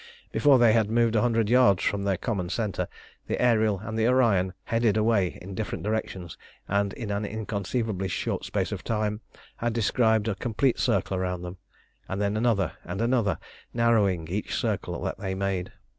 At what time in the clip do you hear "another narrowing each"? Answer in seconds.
12.99-14.55